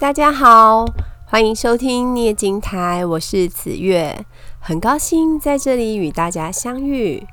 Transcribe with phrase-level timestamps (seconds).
[0.00, 0.84] 大家好，
[1.24, 4.26] 欢迎收听念经台，我是紫月，
[4.58, 7.24] 很高兴在这里与大家相遇。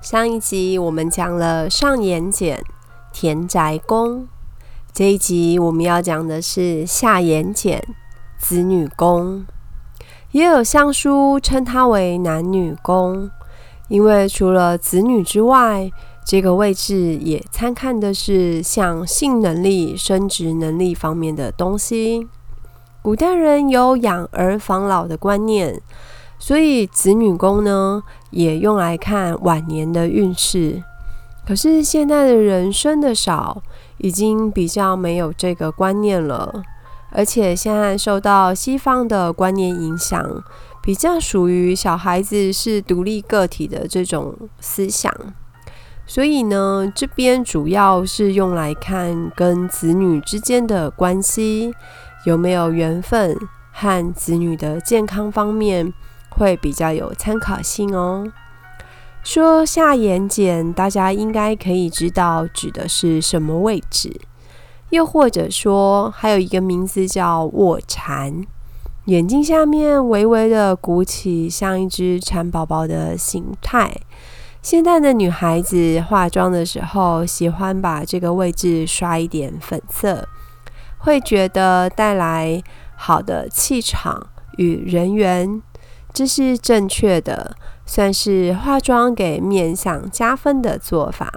[0.00, 2.58] 上一集我们讲了上眼睑、
[3.12, 4.26] 田宅宫，
[4.90, 7.78] 这一集我们要讲的是下眼睑、
[8.38, 9.44] 子女宫，
[10.30, 13.30] 也有相书称它为男女宫，
[13.88, 15.90] 因为除了子女之外，
[16.24, 22.26] 这个位置也参看的是像性能力、生殖能力方面的东西。
[23.02, 25.82] 古代人有养儿防老的观念，
[26.38, 30.82] 所以子女宫呢也用来看晚年的运势。
[31.44, 33.60] 可是现在的人生的少，
[33.98, 36.62] 已经比较没有这个观念了。
[37.10, 40.42] 而且现在受到西方的观念影响，
[40.80, 45.12] 比较属于小孩子是独立个体的这种思想。
[46.12, 51.74] 所以呢，这边主要是用来看跟子女之间的关系
[52.26, 53.34] 有没有缘分，
[53.70, 55.90] 和子女的健康方面
[56.28, 58.30] 会比较有参考性哦。
[59.22, 64.20] 说下眼睑，大家应该可以知道指的是什么位置，
[64.90, 68.44] 又或者说还有一个名字叫卧蚕，
[69.06, 73.90] 眼睛下面微微的鼓起，像一只蚕宝宝的形态。
[74.62, 80.28] 现在的女孩子化妆的时候，喜欢把这个位置刷一点粉色，
[80.98, 82.62] 会觉得带来
[82.94, 85.60] 好的气场与人缘，
[86.12, 91.28] 这是正确的，算是化妆给面相加分的做法。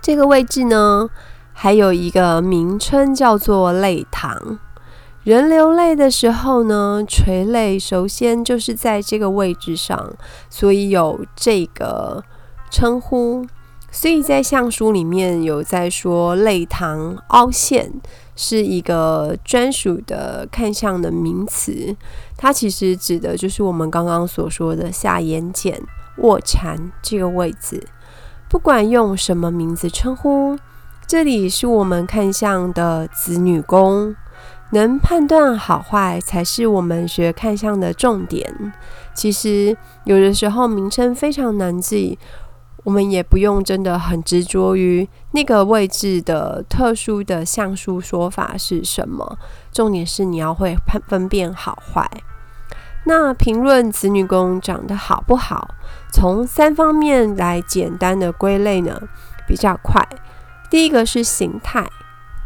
[0.00, 1.10] 这个位置呢，
[1.52, 4.60] 还有一个名称叫做泪堂。
[5.24, 10.12] 人流泪的时候呢，垂泪首先就是在这个位置上，
[10.50, 12.22] 所以有这个
[12.70, 13.46] 称呼。
[13.90, 17.90] 所以在相书里面有在说泪堂凹陷
[18.36, 21.96] 是一个专属的看相的名词，
[22.36, 25.74] 它其实指的就是我们刚刚所说的下眼睑、
[26.18, 27.82] 卧蚕这个位置。
[28.50, 30.58] 不管用什么名字称呼，
[31.06, 34.14] 这里是我们看相的子女宫。
[34.70, 38.72] 能判断好坏才是我们学看相的重点。
[39.14, 42.18] 其实有的时候名称非常难记，
[42.82, 49.38] 我们也不用真的很执着于那个位置的特殊的相书说法是什么。
[49.72, 52.10] 重点是你要会判分辨好坏。
[53.06, 55.74] 那评论子女宫长得好不好，
[56.10, 58.98] 从三方面来简单的归类呢，
[59.46, 60.02] 比较快。
[60.70, 61.86] 第一个是形态，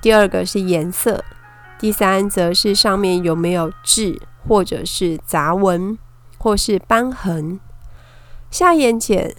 [0.03, 1.25] 第二个是颜色。
[1.79, 5.97] 第三则是上面有没有痣，或者是杂纹，
[6.37, 7.61] 或是瘢痕。
[8.51, 9.33] 下眼睑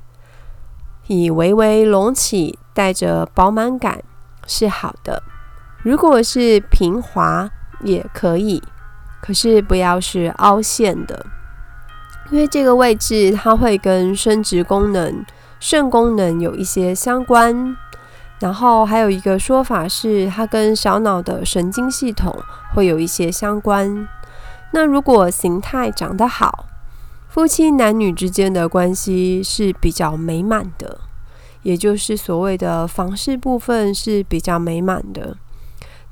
[1.07, 4.01] 以微微隆起，带着饱满感
[4.47, 5.21] 是好的。
[5.83, 7.49] 如果是平滑
[7.81, 8.63] 也可以，
[9.21, 11.25] 可是不要是凹陷的，
[12.31, 15.25] 因为这个位置它会跟生殖功能、
[15.59, 17.75] 肾功能有一些相关。
[18.39, 22.33] 然后还有一个说法是，它跟小脑的神经系统
[22.73, 24.07] 会有一些相关。
[24.71, 26.65] 那如果形态长得好，
[27.27, 30.99] 夫妻男女之间的关系是比较美满的，
[31.63, 35.35] 也就是所谓的房事部分是比较美满的。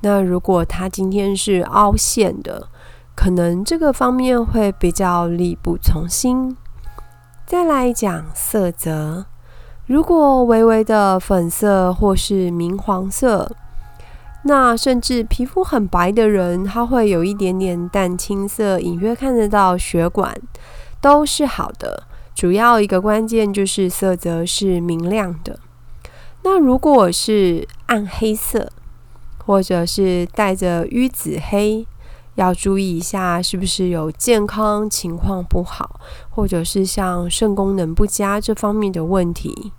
[0.02, 2.68] 那如果他今天是凹陷的，
[3.16, 6.56] 可能这个方面会比较力不从心。
[7.46, 9.26] 再来讲色泽。
[9.88, 13.50] 如果微微的粉色或是明黄色，
[14.44, 20.36] 那甚至皮肤很白的人，他会有一点点淡青色，隐约看得到血管，
[21.00, 22.04] 都是好的。
[22.36, 25.58] 主要一个关键就是色泽是明亮的。
[26.44, 28.70] 那如果是暗黑色，
[29.46, 31.88] 或者是带着淤紫黑，
[32.38, 36.00] 要注意一下是不是有健康情况不好，
[36.30, 39.74] 或者是像肾功能不佳这方面的问题。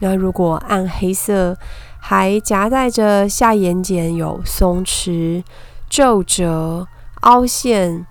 [0.00, 1.56] 那如果暗黑色
[1.98, 5.42] 还夹带着下眼睑有松弛、
[5.88, 6.86] 皱褶、
[7.22, 8.06] 凹陷，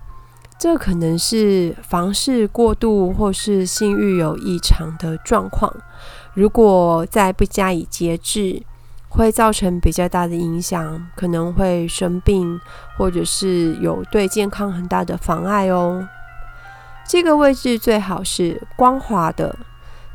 [0.57, 5.71] 这可能是房事过度或是性欲有异常的状况。
[6.33, 8.63] 如果再不加以节制，
[9.15, 12.59] 会造成比较大的影响，可能会生病，
[12.97, 16.07] 或者是有对健康很大的妨碍哦。
[17.07, 19.56] 这个位置最好是光滑的。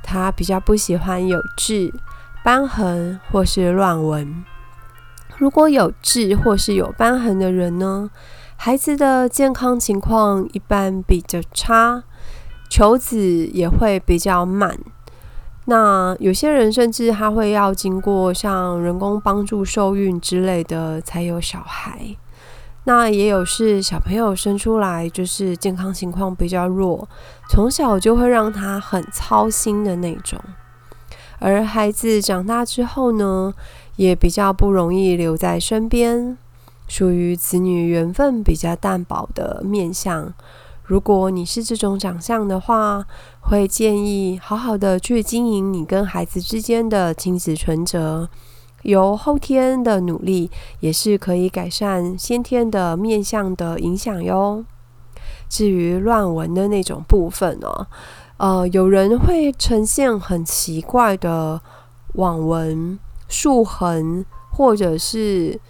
[0.03, 1.93] 他比较不喜欢有痣、
[2.43, 4.45] 斑痕或是乱纹。
[5.37, 8.11] 如果有痣或是有斑痕的人呢，
[8.57, 12.03] 孩子的健康情况一般比较差，
[12.69, 14.79] 求子也会比较慢。
[15.67, 22.17] 那有些人甚至他会要经过像人工帮助受孕之类的才有小孩。
[22.85, 27.07] 那也有是小朋友生出来就是健康情况比较弱，
[27.51, 30.41] 从小就会让他很操心的那种。
[31.39, 33.55] 而孩子长大之后呢，
[33.97, 36.37] 也比较不容易留在身边，
[36.89, 40.33] 属于子女缘分比较淡薄的面相。
[40.91, 43.07] 如果你是这种长相的话，
[43.43, 48.29] 会建议好好的去经营你跟孩子之间的亲子存折，
[48.83, 50.51] 由后天的努力
[50.81, 54.65] 也是可以改善先天的面相的影响哟。
[55.49, 57.87] 至于乱纹的那种部分呢。
[58.39, 61.61] 呃，有人会呈现很奇怪的
[62.15, 62.99] 网纹、
[63.29, 65.61] 竖横，或者是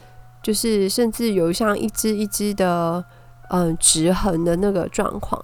[0.43, 3.05] 就是甚至有像一只一只的
[3.51, 5.41] 嗯、直横的那个状况。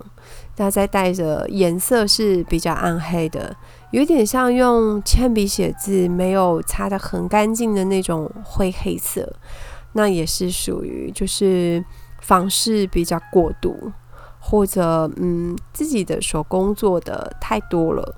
[0.56, 3.54] 那再带着颜色是比较暗黑的，
[3.90, 9.30] 有点像用铅笔写字没有擦得很干净的那种灰黑色，
[9.92, 11.84] 那也是属于就是
[12.20, 13.92] 方式比较过度。
[14.38, 18.14] 或者，嗯，自己的手工做的太多了，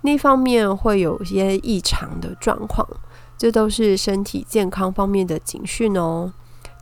[0.00, 2.84] 那方面会有一些异常的状况，
[3.36, 6.32] 这都是身体健康方面的警讯哦。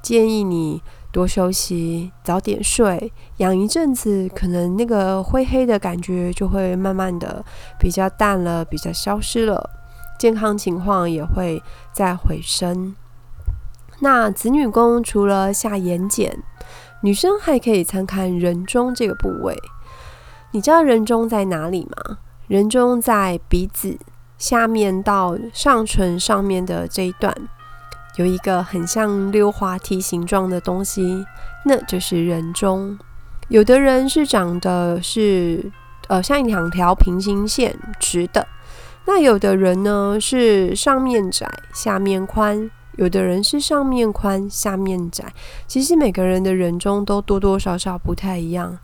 [0.01, 0.83] 建议你
[1.17, 7.43] 多休息，早点睡，养一阵子，可能那个灰黑的感觉就会慢慢的
[7.79, 9.71] 比较淡了，比较消失了，
[10.19, 12.95] 健康情况也会再回升。
[14.01, 16.31] 那子女宫除了下眼睑。
[17.01, 19.57] 女生还可以参看人中这个部位，
[20.51, 22.19] 你知道人中在哪里吗？
[22.47, 23.99] 人中在鼻子
[24.37, 27.35] 下面到上唇上面的这一段，
[28.17, 31.25] 有一个很像溜滑梯形状的东西，
[31.65, 32.99] 那就是人中。
[33.49, 35.71] 有的人是长得是
[36.09, 38.47] 呃像两条平行线直的，
[39.07, 42.71] 那有的人呢是上面窄下面宽。
[42.97, 45.31] 有的人是上面宽，下面窄。
[45.67, 48.79] 其实每个人的人中都多多少少不太一样。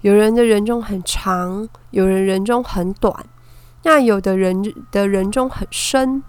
[0.00, 3.14] 有人的人中很长，有人人中很短。
[3.82, 6.22] 那有的人的人中很深，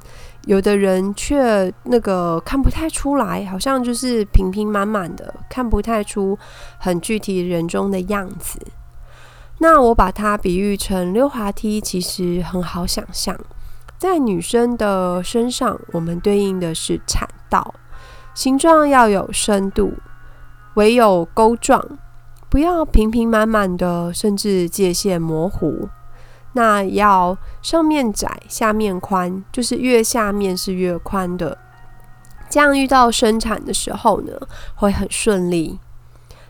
[0.46, 6.38] 有的人却那个看不太出来，好像就是平平满满的，看不太出
[6.78, 8.60] 很具体人中的样子。
[9.60, 13.38] 那我把它比喻成溜滑梯，其实很好想象。
[13.98, 17.76] 在女生的身上，我们对应的是产道，
[18.34, 19.94] 形状要有深度，
[20.76, 21.86] 唯有钩状，
[22.50, 25.90] 不要平平满满的，甚至界限模糊。
[26.54, 31.58] 那要上面窄，下面宽，就是越下面是越宽的，
[32.50, 34.34] 这样遇到生产的时候呢，
[34.76, 35.80] 会很顺利。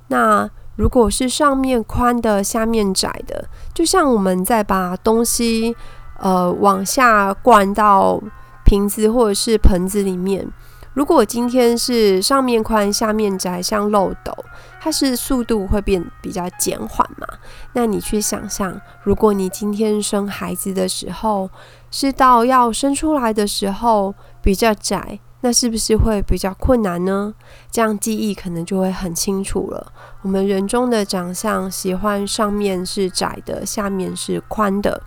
[0.08, 5.76] 那如果是上面宽的，下面窄的，就像我们在把东西。
[6.22, 8.22] 呃，往下灌到
[8.66, 10.46] 瓶子或者是盆子里面。
[10.94, 14.36] 如果今天是上面宽，下面窄，像漏斗，
[14.80, 17.28] 它是速度会变比较减缓嘛？
[17.74, 21.50] 那你去想象，如果你今天生孩子的时候，
[21.92, 27.34] 是到要生出来的时候比较窄，那是不是会比较困难呢？
[27.70, 29.92] 这样记忆可能就会很清楚了。
[30.22, 35.02] 我们人中的长相，喜欢上面是窄的，下面是宽的。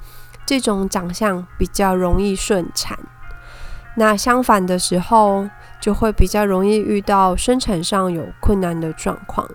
[0.45, 2.99] 这种长相比较容易顺产，
[3.97, 5.49] 那相反的时候
[5.83, 9.47] 就会比较容易遇到生产上有困难的状况。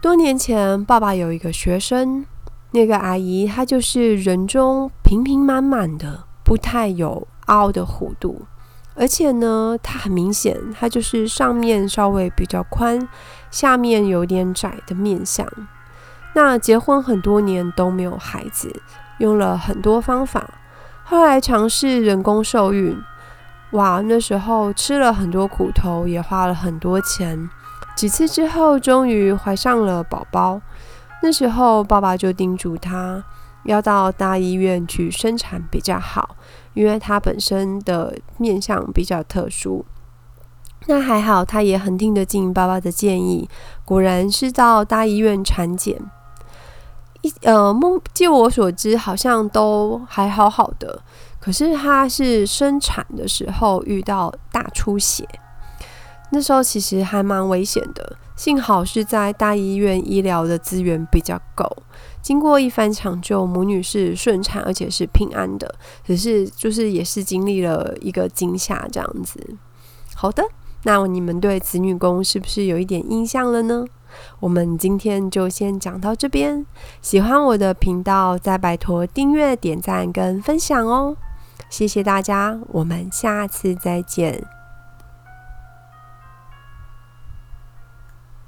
[0.00, 2.24] 多年前，爸爸有一个学生，
[2.70, 8.46] 那个阿姨她就是人中平平满满的，不太有凹的弧度，
[8.94, 13.08] 而且呢，她很明显，她就是上面稍微比较宽，
[13.50, 15.44] 下面有点窄的面相。
[16.34, 18.80] 那结婚很多年都没有孩子。
[19.18, 20.48] 用了很多方法，
[21.04, 22.96] 后来尝试人工受孕，
[23.72, 27.48] 哇，那时候吃了很多苦头，也花了很多钱。
[27.94, 30.60] 几次之后，终于怀上了宝宝。
[31.22, 33.22] 那时候，爸爸就叮嘱他
[33.64, 36.34] 要到大医院去生产比较好，
[36.74, 39.84] 因为他本身的面相比较特殊。
[40.86, 43.48] 那还好，他也很听得进爸爸的建议，
[43.84, 46.00] 果然是到大医院产检。
[47.22, 51.02] 一呃，目，据我所知，好像都还好好的。
[51.38, 55.26] 可是他是生产的时候遇到大出血，
[56.32, 58.16] 那时候其实还蛮危险的。
[58.36, 61.66] 幸好是在大医院，医疗的资源比较够，
[62.22, 65.74] 经过一番抢救，母女是顺产，而且是平安的。
[66.06, 69.38] 只是就是也是经历了一个惊吓这样子。
[70.14, 70.42] 好的，
[70.84, 73.84] 那你们对子女宫是不是有一点印象了呢？
[74.38, 76.64] 我们今天就先讲到这边。
[77.00, 81.16] 喜欢我的频道，再拜托订阅、点赞跟分享哦。
[81.68, 84.59] 谢谢大家，我们下次再见。